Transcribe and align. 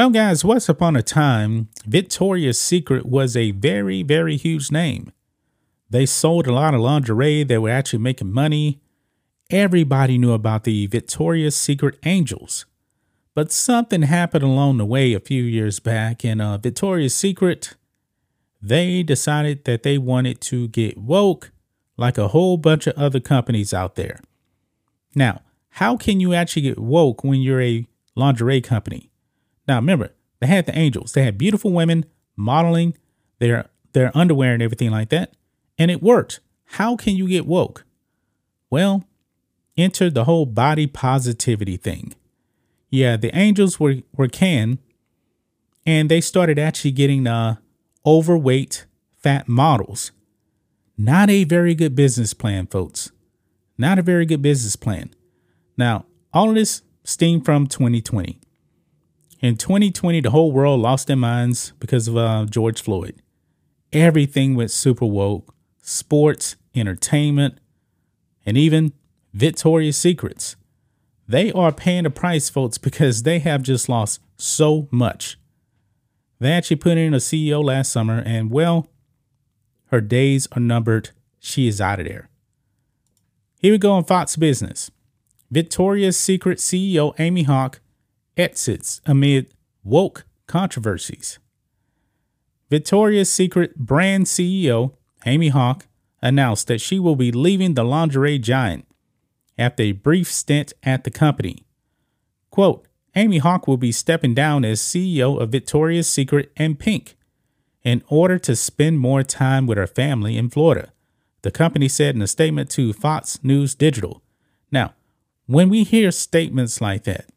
Well, 0.00 0.08
guys, 0.08 0.46
once 0.46 0.66
upon 0.66 0.96
a 0.96 1.02
time, 1.02 1.68
Victoria's 1.84 2.58
Secret 2.58 3.04
was 3.04 3.36
a 3.36 3.50
very, 3.50 4.02
very 4.02 4.38
huge 4.38 4.72
name. 4.72 5.12
They 5.90 6.06
sold 6.06 6.46
a 6.46 6.54
lot 6.54 6.72
of 6.72 6.80
lingerie, 6.80 7.44
they 7.44 7.58
were 7.58 7.68
actually 7.68 7.98
making 7.98 8.32
money. 8.32 8.80
Everybody 9.50 10.16
knew 10.16 10.32
about 10.32 10.64
the 10.64 10.86
Victoria's 10.86 11.54
Secret 11.54 11.98
Angels. 12.06 12.64
But 13.34 13.52
something 13.52 14.00
happened 14.00 14.42
along 14.42 14.78
the 14.78 14.86
way 14.86 15.12
a 15.12 15.20
few 15.20 15.42
years 15.42 15.80
back, 15.80 16.24
and 16.24 16.40
uh, 16.40 16.56
Victoria's 16.56 17.14
Secret, 17.14 17.76
they 18.62 19.02
decided 19.02 19.66
that 19.66 19.82
they 19.82 19.98
wanted 19.98 20.40
to 20.40 20.68
get 20.68 20.96
woke 20.96 21.52
like 21.98 22.16
a 22.16 22.28
whole 22.28 22.56
bunch 22.56 22.86
of 22.86 22.96
other 22.96 23.20
companies 23.20 23.74
out 23.74 23.96
there. 23.96 24.20
Now, 25.14 25.42
how 25.72 25.98
can 25.98 26.20
you 26.20 26.32
actually 26.32 26.62
get 26.62 26.78
woke 26.78 27.22
when 27.22 27.42
you're 27.42 27.60
a 27.60 27.86
lingerie 28.16 28.62
company? 28.62 29.09
Now 29.70 29.76
remember, 29.76 30.10
they 30.40 30.48
had 30.48 30.66
the 30.66 30.76
angels. 30.76 31.12
They 31.12 31.22
had 31.22 31.38
beautiful 31.38 31.70
women 31.70 32.04
modeling 32.34 32.96
their 33.38 33.70
their 33.92 34.10
underwear 34.16 34.52
and 34.52 34.60
everything 34.60 34.90
like 34.90 35.10
that, 35.10 35.34
and 35.78 35.92
it 35.92 36.02
worked. 36.02 36.40
How 36.64 36.96
can 36.96 37.14
you 37.14 37.28
get 37.28 37.46
woke? 37.46 37.84
Well, 38.68 39.04
enter 39.76 40.10
the 40.10 40.24
whole 40.24 40.44
body 40.44 40.88
positivity 40.88 41.76
thing. 41.76 42.14
Yeah, 42.90 43.16
the 43.16 43.32
angels 43.32 43.78
were 43.78 43.98
were 44.16 44.26
canned, 44.26 44.78
and 45.86 46.08
they 46.10 46.20
started 46.20 46.58
actually 46.58 46.90
getting 46.90 47.28
uh, 47.28 47.58
overweight, 48.04 48.86
fat 49.18 49.46
models. 49.46 50.10
Not 50.98 51.30
a 51.30 51.44
very 51.44 51.76
good 51.76 51.94
business 51.94 52.34
plan, 52.34 52.66
folks. 52.66 53.12
Not 53.78 54.00
a 54.00 54.02
very 54.02 54.26
good 54.26 54.42
business 54.42 54.74
plan. 54.74 55.14
Now, 55.76 56.06
all 56.32 56.48
of 56.48 56.56
this 56.56 56.82
stemmed 57.04 57.44
from 57.44 57.68
2020. 57.68 58.39
In 59.40 59.56
2020, 59.56 60.20
the 60.20 60.30
whole 60.30 60.52
world 60.52 60.80
lost 60.80 61.06
their 61.06 61.16
minds 61.16 61.72
because 61.80 62.06
of 62.06 62.16
uh, 62.16 62.44
George 62.48 62.82
Floyd. 62.82 63.22
Everything 63.90 64.54
went 64.54 64.70
super 64.70 65.06
woke 65.06 65.54
sports, 65.82 66.56
entertainment, 66.74 67.58
and 68.44 68.56
even 68.56 68.92
Victoria's 69.32 69.96
Secrets. 69.96 70.56
They 71.26 71.50
are 71.52 71.72
paying 71.72 72.04
the 72.04 72.10
price, 72.10 72.50
folks, 72.50 72.76
because 72.76 73.22
they 73.22 73.38
have 73.38 73.62
just 73.62 73.88
lost 73.88 74.20
so 74.36 74.88
much. 74.90 75.38
They 76.38 76.52
actually 76.52 76.76
put 76.76 76.98
in 76.98 77.14
a 77.14 77.18
CEO 77.18 77.64
last 77.64 77.90
summer, 77.90 78.22
and 78.24 78.50
well, 78.50 78.88
her 79.86 80.00
days 80.00 80.48
are 80.52 80.60
numbered. 80.60 81.10
She 81.38 81.66
is 81.66 81.80
out 81.80 81.98
of 81.98 82.06
there. 82.06 82.28
Here 83.58 83.72
we 83.72 83.78
go 83.78 83.92
on 83.92 84.04
Fox 84.04 84.36
Business. 84.36 84.90
Victoria's 85.50 86.16
Secret 86.16 86.58
CEO 86.58 87.14
Amy 87.18 87.44
Hauk 87.44 87.80
exits 88.40 89.00
amid 89.06 89.54
woke 89.84 90.24
controversies. 90.46 91.38
Victoria's 92.70 93.30
Secret 93.30 93.76
brand 93.76 94.26
CEO, 94.26 94.94
Amy 95.26 95.48
Hauk, 95.48 95.86
announced 96.22 96.66
that 96.68 96.80
she 96.80 96.98
will 96.98 97.16
be 97.16 97.32
leaving 97.32 97.74
the 97.74 97.84
lingerie 97.84 98.38
giant 98.38 98.86
after 99.58 99.82
a 99.82 99.92
brief 99.92 100.30
stint 100.30 100.72
at 100.82 101.04
the 101.04 101.10
company. 101.10 101.64
Quote, 102.50 102.86
Amy 103.16 103.38
Hauk 103.38 103.66
will 103.66 103.76
be 103.76 103.92
stepping 103.92 104.34
down 104.34 104.64
as 104.64 104.80
CEO 104.80 105.40
of 105.40 105.50
Victoria's 105.50 106.08
Secret 106.08 106.52
and 106.56 106.78
Pink 106.78 107.16
in 107.82 108.02
order 108.08 108.38
to 108.38 108.54
spend 108.54 109.00
more 109.00 109.22
time 109.22 109.66
with 109.66 109.78
her 109.78 109.86
family 109.86 110.36
in 110.36 110.50
Florida, 110.50 110.92
the 111.42 111.50
company 111.50 111.88
said 111.88 112.14
in 112.14 112.22
a 112.22 112.26
statement 112.26 112.70
to 112.70 112.92
Fox 112.92 113.42
News 113.42 113.74
Digital. 113.74 114.22
Now, 114.70 114.94
when 115.46 115.68
we 115.68 115.82
hear 115.82 116.10
statements 116.12 116.80
like 116.80 117.04
that, 117.04 117.29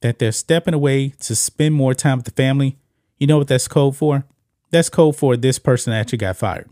that 0.00 0.18
they're 0.18 0.32
stepping 0.32 0.74
away 0.74 1.10
to 1.20 1.34
spend 1.34 1.74
more 1.74 1.94
time 1.94 2.18
with 2.18 2.26
the 2.26 2.30
family, 2.32 2.76
you 3.18 3.26
know 3.26 3.38
what 3.38 3.48
that's 3.48 3.68
code 3.68 3.96
for? 3.96 4.24
That's 4.70 4.88
code 4.88 5.16
for 5.16 5.36
this 5.36 5.58
person 5.58 5.92
actually 5.92 6.18
got 6.18 6.36
fired. 6.36 6.70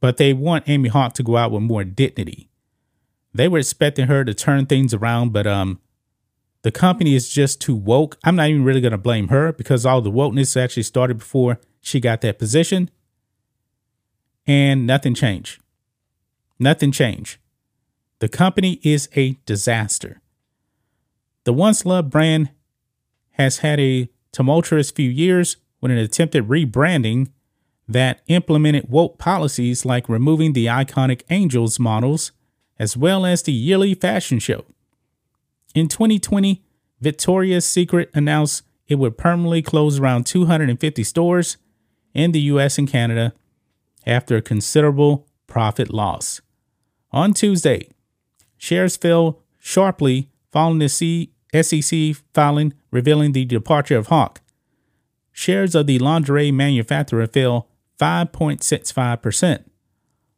But 0.00 0.16
they 0.16 0.32
want 0.32 0.68
Amy 0.68 0.88
Hauk 0.88 1.14
to 1.14 1.22
go 1.22 1.36
out 1.36 1.50
with 1.50 1.62
more 1.62 1.84
dignity. 1.84 2.48
They 3.34 3.48
were 3.48 3.58
expecting 3.58 4.06
her 4.06 4.24
to 4.24 4.34
turn 4.34 4.66
things 4.66 4.94
around, 4.94 5.32
but 5.32 5.46
um, 5.46 5.80
the 6.62 6.72
company 6.72 7.14
is 7.14 7.28
just 7.28 7.60
too 7.60 7.74
woke. 7.74 8.18
I'm 8.24 8.36
not 8.36 8.48
even 8.48 8.64
really 8.64 8.80
going 8.80 8.92
to 8.92 8.98
blame 8.98 9.28
her 9.28 9.52
because 9.52 9.84
all 9.84 10.00
the 10.00 10.10
wokeness 10.10 10.60
actually 10.60 10.84
started 10.84 11.18
before 11.18 11.60
she 11.80 12.00
got 12.00 12.22
that 12.22 12.38
position. 12.38 12.90
And 14.46 14.86
nothing 14.86 15.14
changed. 15.14 15.60
Nothing 16.58 16.92
changed. 16.92 17.38
The 18.20 18.28
company 18.28 18.80
is 18.82 19.08
a 19.14 19.32
disaster. 19.44 20.22
The 21.46 21.52
once 21.52 21.86
loved 21.86 22.10
brand 22.10 22.50
has 23.34 23.58
had 23.58 23.78
a 23.78 24.10
tumultuous 24.32 24.90
few 24.90 25.08
years 25.08 25.58
with 25.80 25.92
an 25.92 25.96
attempted 25.96 26.48
rebranding 26.48 27.30
that 27.86 28.20
implemented 28.26 28.88
woke 28.88 29.16
policies 29.16 29.84
like 29.84 30.08
removing 30.08 30.54
the 30.54 30.66
iconic 30.66 31.22
Angels 31.30 31.78
models 31.78 32.32
as 32.80 32.96
well 32.96 33.24
as 33.24 33.44
the 33.44 33.52
yearly 33.52 33.94
fashion 33.94 34.40
show. 34.40 34.64
In 35.72 35.86
2020, 35.86 36.64
Victoria's 37.00 37.64
Secret 37.64 38.10
announced 38.12 38.64
it 38.88 38.96
would 38.96 39.16
permanently 39.16 39.62
close 39.62 40.00
around 40.00 40.26
250 40.26 41.04
stores 41.04 41.58
in 42.12 42.32
the 42.32 42.40
US 42.40 42.76
and 42.76 42.88
Canada 42.88 43.32
after 44.04 44.36
a 44.36 44.42
considerable 44.42 45.28
profit 45.46 45.94
loss. 45.94 46.40
On 47.12 47.32
Tuesday, 47.32 47.88
shares 48.58 48.96
fell 48.96 49.44
sharply 49.60 50.28
following 50.50 50.80
the 50.80 50.88
SEC 51.62 52.16
filing 52.32 52.74
revealing 52.90 53.32
the 53.32 53.44
departure 53.44 53.96
of 53.96 54.08
Hauk. 54.08 54.40
Shares 55.32 55.74
of 55.74 55.86
the 55.86 55.98
lingerie 55.98 56.50
manufacturer 56.50 57.26
fell 57.26 57.68
5.65%. 58.00 59.64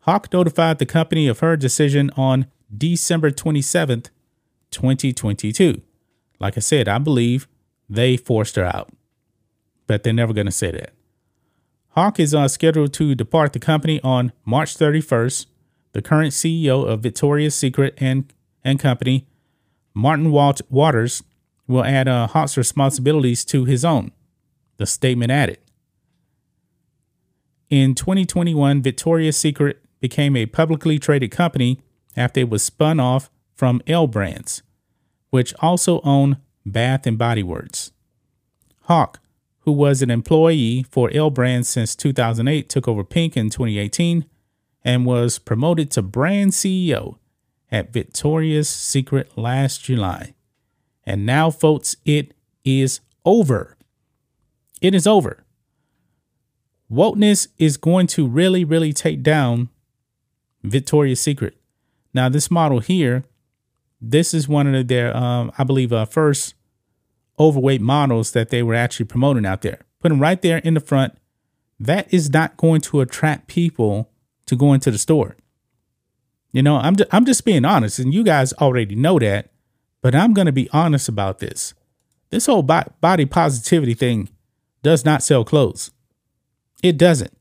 Hauk 0.00 0.32
notified 0.32 0.78
the 0.78 0.86
company 0.86 1.28
of 1.28 1.40
her 1.40 1.56
decision 1.56 2.10
on 2.16 2.46
December 2.76 3.30
27, 3.30 4.04
2022. 4.70 5.82
Like 6.38 6.56
I 6.56 6.60
said, 6.60 6.88
I 6.88 6.98
believe 6.98 7.46
they 7.88 8.16
forced 8.16 8.56
her 8.56 8.64
out, 8.64 8.90
but 9.86 10.02
they're 10.02 10.12
never 10.12 10.32
going 10.32 10.46
to 10.46 10.52
say 10.52 10.70
that. 10.70 10.92
Hauk 11.90 12.20
is 12.20 12.34
uh, 12.34 12.48
scheduled 12.48 12.92
to 12.94 13.14
depart 13.14 13.52
the 13.52 13.58
company 13.58 14.00
on 14.02 14.32
March 14.44 14.76
31st. 14.76 15.46
The 15.92 16.02
current 16.02 16.32
CEO 16.32 16.86
of 16.86 17.00
Victoria's 17.00 17.54
Secret 17.54 17.94
and, 17.98 18.32
and 18.64 18.78
Company 18.78 19.26
Martin 19.94 20.30
Walt- 20.30 20.62
Waters 20.70 21.22
will 21.66 21.84
add 21.84 22.08
uh, 22.08 22.26
Hauk's 22.26 22.56
responsibilities 22.56 23.44
to 23.46 23.64
his 23.64 23.84
own, 23.84 24.12
the 24.76 24.86
statement 24.86 25.30
added. 25.30 25.58
In 27.68 27.94
2021, 27.94 28.82
Victoria's 28.82 29.36
Secret 29.36 29.80
became 30.00 30.36
a 30.36 30.46
publicly 30.46 30.98
traded 30.98 31.30
company 31.30 31.80
after 32.16 32.40
it 32.40 32.50
was 32.50 32.62
spun 32.62 32.98
off 32.98 33.30
from 33.54 33.80
L 33.86 34.06
Brands, 34.06 34.62
which 35.30 35.54
also 35.60 36.00
owned 36.00 36.38
Bath 36.66 37.06
and 37.06 37.16
Body 37.16 37.42
Works. 37.42 37.92
Hauk, 38.82 39.20
who 39.60 39.72
was 39.72 40.02
an 40.02 40.10
employee 40.10 40.84
for 40.90 41.10
L 41.12 41.30
Brands 41.30 41.68
since 41.68 41.94
2008, 41.94 42.68
took 42.68 42.88
over 42.88 43.04
Pink 43.04 43.36
in 43.36 43.50
2018 43.50 44.24
and 44.82 45.06
was 45.06 45.38
promoted 45.38 45.90
to 45.92 46.02
brand 46.02 46.50
CEO 46.50 47.18
at 47.70 47.92
Victoria's 47.92 48.68
Secret 48.68 49.36
last 49.36 49.84
July. 49.84 50.34
And 51.04 51.24
now, 51.24 51.50
folks, 51.50 51.96
it 52.04 52.34
is 52.64 53.00
over. 53.24 53.76
It 54.80 54.94
is 54.94 55.06
over. 55.06 55.44
Wokeness 56.90 57.48
is 57.58 57.76
going 57.76 58.06
to 58.08 58.26
really, 58.26 58.64
really 58.64 58.92
take 58.92 59.22
down 59.22 59.68
Victoria's 60.62 61.20
Secret. 61.20 61.56
Now, 62.12 62.28
this 62.28 62.50
model 62.50 62.80
here, 62.80 63.24
this 64.00 64.34
is 64.34 64.48
one 64.48 64.74
of 64.74 64.88
their, 64.88 65.16
um, 65.16 65.52
I 65.56 65.64
believe, 65.64 65.92
uh, 65.92 66.04
first 66.04 66.54
overweight 67.38 67.80
models 67.80 68.32
that 68.32 68.50
they 68.50 68.62
were 68.62 68.74
actually 68.74 69.06
promoting 69.06 69.46
out 69.46 69.62
there. 69.62 69.80
Put 70.00 70.08
them 70.08 70.20
right 70.20 70.40
there 70.40 70.58
in 70.58 70.74
the 70.74 70.80
front. 70.80 71.16
That 71.78 72.12
is 72.12 72.30
not 72.30 72.56
going 72.56 72.80
to 72.82 73.00
attract 73.00 73.46
people 73.46 74.10
to 74.46 74.56
go 74.56 74.72
into 74.72 74.90
the 74.90 74.98
store. 74.98 75.36
You 76.52 76.62
know, 76.62 76.76
I'm 76.76 76.96
just, 76.96 77.14
I'm 77.14 77.24
just 77.24 77.44
being 77.44 77.64
honest, 77.64 77.98
and 77.98 78.12
you 78.12 78.24
guys 78.24 78.52
already 78.54 78.94
know 78.94 79.18
that, 79.18 79.50
but 80.02 80.14
I'm 80.14 80.34
going 80.34 80.46
to 80.46 80.52
be 80.52 80.68
honest 80.72 81.08
about 81.08 81.38
this. 81.38 81.74
This 82.30 82.46
whole 82.46 82.62
body 82.62 83.26
positivity 83.26 83.94
thing 83.94 84.28
does 84.82 85.04
not 85.04 85.22
sell 85.22 85.44
clothes. 85.44 85.90
It 86.82 86.96
doesn't. 86.96 87.32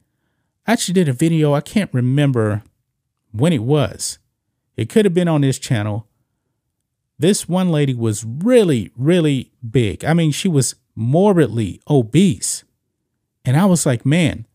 I 0.68 0.74
actually 0.74 0.94
did 0.94 1.10
a 1.10 1.14
video, 1.14 1.54
I 1.54 1.62
can't 1.62 1.94
remember 1.94 2.64
when 3.32 3.54
it 3.54 3.64
was. 3.64 4.20
It 4.78 4.90
could 4.90 5.06
have 5.06 5.14
been 5.14 5.28
on 5.28 5.42
this 5.42 5.60
channel. 5.60 6.08
This 7.18 7.50
one 7.50 7.70
lady 7.70 7.94
was 7.94 8.24
really, 8.24 8.92
really 8.96 9.52
big. 9.68 10.06
I 10.06 10.14
mean, 10.14 10.32
she 10.32 10.48
was 10.48 10.76
morbidly 10.96 11.82
obese. 11.90 12.64
And 13.44 13.58
I 13.58 13.66
was 13.66 13.86
like, 13.86 14.06
man, 14.06 14.46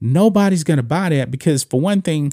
nobody's 0.00 0.64
going 0.64 0.76
to 0.78 0.82
buy 0.82 1.08
that 1.10 1.30
because, 1.30 1.64
for 1.64 1.80
one 1.80 2.02
thing, 2.02 2.32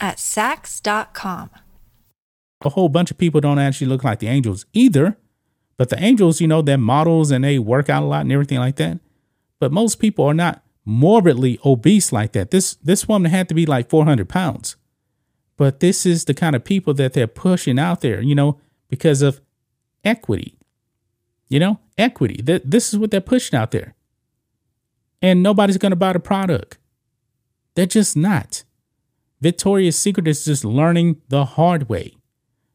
at 0.00 0.16
Saks.com. 0.16 1.50
A 2.62 2.68
whole 2.68 2.88
bunch 2.88 3.10
of 3.10 3.18
people 3.18 3.40
don't 3.40 3.58
actually 3.58 3.86
look 3.86 4.04
like 4.04 4.18
the 4.18 4.28
angels 4.28 4.66
either, 4.72 5.16
but 5.76 5.88
the 5.88 6.02
angels, 6.02 6.40
you 6.40 6.46
know, 6.46 6.60
they're 6.62 6.76
models 6.76 7.30
and 7.30 7.44
they 7.44 7.58
work 7.58 7.88
out 7.88 8.02
a 8.02 8.06
lot 8.06 8.22
and 8.22 8.32
everything 8.32 8.58
like 8.58 8.76
that. 8.76 9.00
But 9.58 9.72
most 9.72 9.96
people 9.96 10.26
are 10.26 10.34
not 10.34 10.62
morbidly 10.84 11.58
obese 11.64 12.12
like 12.12 12.32
that. 12.32 12.50
This 12.50 12.74
this 12.76 13.06
woman 13.06 13.30
had 13.30 13.48
to 13.48 13.54
be 13.54 13.66
like 13.66 13.88
400 13.88 14.28
pounds. 14.28 14.76
But 15.56 15.80
this 15.80 16.06
is 16.06 16.24
the 16.24 16.34
kind 16.34 16.56
of 16.56 16.64
people 16.64 16.94
that 16.94 17.12
they're 17.12 17.26
pushing 17.26 17.78
out 17.78 18.00
there, 18.00 18.22
you 18.22 18.34
know, 18.34 18.58
because 18.88 19.22
of 19.22 19.40
equity. 20.04 20.58
You 21.48 21.60
know, 21.60 21.80
equity. 21.98 22.40
This 22.42 22.92
is 22.92 22.98
what 22.98 23.10
they're 23.10 23.20
pushing 23.20 23.58
out 23.58 23.70
there. 23.70 23.94
And 25.20 25.42
nobody's 25.42 25.78
going 25.78 25.90
to 25.90 25.96
buy 25.96 26.12
the 26.12 26.20
product. 26.20 26.78
They're 27.74 27.86
just 27.86 28.16
not. 28.16 28.64
Victoria's 29.40 29.98
Secret 29.98 30.28
is 30.28 30.44
just 30.44 30.64
learning 30.64 31.20
the 31.28 31.44
hard 31.44 31.88
way. 31.88 32.14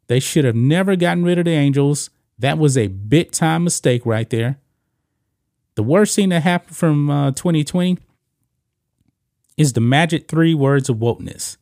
They 0.08 0.20
should 0.20 0.46
have 0.46 0.56
never 0.56 0.96
gotten 0.96 1.24
rid 1.24 1.40
of 1.40 1.46
the 1.46 1.52
angels. 1.52 2.10
That 2.38 2.58
was 2.58 2.78
a 2.78 2.88
big 2.88 3.32
time 3.32 3.64
mistake 3.64 4.06
right 4.06 4.30
there. 4.30 4.60
The 5.76 5.84
worst 5.84 6.16
thing 6.16 6.30
that 6.30 6.44
happened 6.44 6.76
from 6.76 7.10
uh, 7.10 7.32
2020 7.32 7.98
is 9.58 9.74
the 9.74 9.82
magic 9.82 10.28
three 10.28 10.54
words 10.54 10.90
of 10.90 10.98
wokeness 10.98 11.58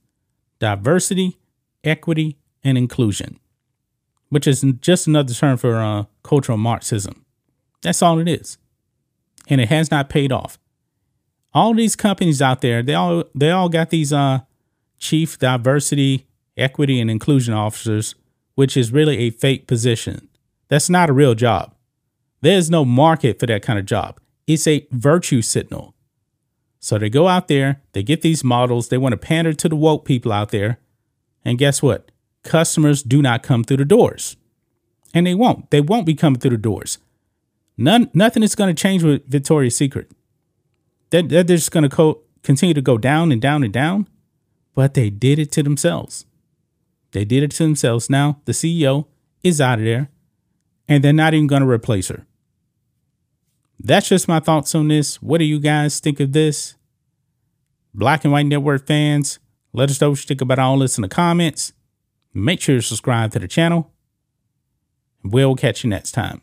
diversity, 0.60 1.38
equity, 1.84 2.38
and 2.64 2.78
inclusion, 2.78 3.40
which 4.30 4.48
is 4.48 4.62
just 4.80 5.08
another 5.08 5.34
term 5.34 5.58
for 5.58 5.76
uh, 5.76 6.06
cultural 6.24 6.58
Marxism. 6.58 7.26
That's 7.82 8.02
all 8.02 8.20
it 8.20 8.30
is. 8.30 8.58
And 9.50 9.60
it 9.60 9.68
has 9.68 9.92
not 9.92 10.10
paid 10.10 10.32
off. 10.32 10.58
All 11.54 11.74
these 11.74 11.98
companies 11.98 12.42
out 12.42 12.62
there, 12.62 12.82
they 12.82 12.94
all 12.94 13.26
they 13.36 13.52
all 13.52 13.68
got 13.68 13.90
these 13.90 14.14
uh, 14.14 14.40
chief 15.04 15.38
diversity, 15.38 16.26
equity, 16.56 17.00
and 17.00 17.12
inclusion 17.12 17.54
officers, 17.54 18.16
which 18.56 18.78
is 18.78 18.94
really 18.94 19.18
a 19.20 19.30
fake 19.30 19.68
position. 19.68 20.30
That's 20.70 20.90
not 20.90 21.10
a 21.10 21.14
real 21.14 21.36
job. 21.36 21.76
There's 22.42 22.72
no 22.72 22.86
market 22.86 23.40
for 23.40 23.46
that 23.48 23.62
kind 23.62 23.78
of 23.78 23.86
job. 23.86 24.20
It's 24.48 24.66
a 24.66 24.88
virtue 24.92 25.42
signal. 25.42 25.94
So 26.80 26.98
they 26.98 27.10
go 27.10 27.28
out 27.28 27.48
there, 27.48 27.82
they 27.92 28.04
get 28.04 28.22
these 28.22 28.44
models, 28.44 28.90
they 28.90 28.98
want 28.98 29.14
to 29.14 29.18
pander 29.18 29.54
to 29.54 29.70
the 29.70 29.76
woke 29.76 30.06
people 30.06 30.32
out 30.32 30.52
there. 30.52 30.80
And 31.46 31.58
guess 31.58 31.82
what? 31.82 32.12
Customers 32.44 33.04
do 33.04 33.22
not 33.22 33.44
come 33.44 33.64
through 33.64 33.78
the 33.78 33.86
doors. 33.86 34.38
And 35.14 35.28
they 35.28 35.36
won't. 35.36 35.70
They 35.70 35.82
won't 35.82 36.06
be 36.06 36.16
coming 36.16 36.40
through 36.40 36.52
the 36.52 36.58
doors. 36.58 36.98
None, 37.78 38.10
nothing 38.14 38.44
is 38.44 38.56
going 38.56 38.74
to 38.74 38.82
change 38.82 39.04
with 39.04 39.26
Victoria's 39.28 39.76
Secret. 39.76 40.12
They're, 41.10 41.22
they're 41.24 41.44
just 41.44 41.72
going 41.72 41.84
to 41.84 41.96
co- 41.96 42.22
continue 42.42 42.74
to 42.74 42.82
go 42.82 42.98
down 42.98 43.32
and 43.32 43.42
down 43.42 43.64
and 43.64 43.74
down. 43.74 44.08
But 44.76 44.94
they 44.94 45.10
did 45.10 45.40
it 45.40 45.52
to 45.54 45.64
themselves. 45.64 46.26
They 47.12 47.26
did 47.26 47.44
it 47.44 47.52
to 47.52 47.64
themselves. 47.64 48.10
Now 48.10 48.42
the 48.46 48.54
CEO 48.54 49.08
is 49.44 49.62
out 49.62 49.80
of 49.80 49.86
there, 49.86 50.10
and 50.88 51.04
they're 51.04 51.14
not 51.14 51.34
even 51.34 51.48
going 51.48 51.62
to 51.62 51.70
replace 51.70 52.08
her. 52.08 52.26
That's 53.80 54.08
just 54.08 54.28
my 54.28 54.40
thoughts 54.40 54.74
on 54.76 54.88
this. 54.88 55.22
What 55.22 55.40
do 55.40 55.46
you 55.46 55.60
guys 55.60 56.00
think 56.00 56.20
of 56.20 56.32
this? 56.32 56.76
Black 57.94 58.24
and 58.24 58.32
White 58.32 58.48
Network 58.48 58.88
fans, 58.88 59.40
let 59.74 59.90
us 59.90 60.00
know 60.02 60.12
what 60.12 60.20
you 60.20 60.26
think 60.26 60.42
about 60.42 60.60
all 60.60 60.80
this 60.80 60.98
in 60.98 61.02
the 61.02 61.10
comments. 61.10 61.74
Make 62.34 62.62
sure 62.62 62.76
to 62.76 62.82
subscribe 62.82 63.32
to 63.32 63.40
the 63.40 63.48
channel. 63.48 63.92
We'll 65.24 65.56
catch 65.56 65.84
you 65.84 65.90
next 65.90 66.12
time. 66.12 66.42